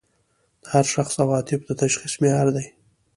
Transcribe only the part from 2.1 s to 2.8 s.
معیار دي.